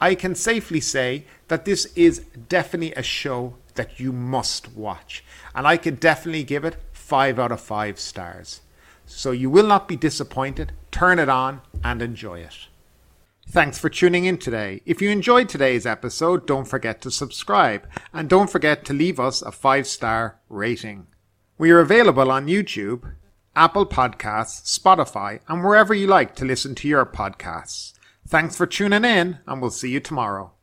I 0.00 0.14
can 0.14 0.34
safely 0.34 0.80
say 0.80 1.24
that 1.48 1.64
this 1.64 1.86
is 1.96 2.20
definitely 2.48 2.94
a 2.94 3.02
show 3.02 3.56
that 3.78 3.98
you 3.98 4.12
must 4.12 4.76
watch, 4.76 5.24
and 5.54 5.66
I 5.66 5.78
could 5.78 5.98
definitely 5.98 6.44
give 6.44 6.64
it 6.66 6.76
5 6.92 7.38
out 7.38 7.52
of 7.52 7.60
5 7.62 7.98
stars. 7.98 8.60
So 9.06 9.30
you 9.30 9.48
will 9.48 9.66
not 9.66 9.88
be 9.88 9.96
disappointed. 9.96 10.72
Turn 10.90 11.18
it 11.18 11.30
on 11.30 11.62
and 11.82 12.02
enjoy 12.02 12.40
it. 12.40 12.68
Thanks 13.48 13.78
for 13.78 13.88
tuning 13.88 14.26
in 14.26 14.36
today. 14.36 14.82
If 14.84 15.00
you 15.00 15.08
enjoyed 15.08 15.48
today's 15.48 15.86
episode, 15.86 16.46
don't 16.46 16.68
forget 16.68 17.00
to 17.00 17.10
subscribe 17.10 17.88
and 18.12 18.28
don't 18.28 18.50
forget 18.50 18.84
to 18.84 18.92
leave 18.92 19.18
us 19.18 19.40
a 19.40 19.50
5 19.50 19.86
star 19.86 20.38
rating. 20.50 21.06
We 21.56 21.70
are 21.70 21.80
available 21.80 22.30
on 22.30 22.46
YouTube, 22.46 23.14
Apple 23.56 23.86
Podcasts, 23.86 24.78
Spotify, 24.78 25.40
and 25.48 25.64
wherever 25.64 25.94
you 25.94 26.06
like 26.06 26.34
to 26.36 26.44
listen 26.44 26.74
to 26.74 26.88
your 26.88 27.06
podcasts. 27.06 27.94
Thanks 28.28 28.54
for 28.54 28.66
tuning 28.66 29.06
in, 29.06 29.38
and 29.46 29.62
we'll 29.62 29.70
see 29.70 29.90
you 29.90 30.00
tomorrow. 30.00 30.57